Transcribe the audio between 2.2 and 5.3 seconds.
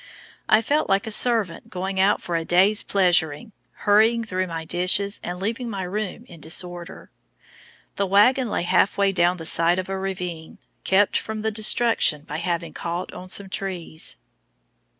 for a day's "pleasuring," hurrying "through my dishes,"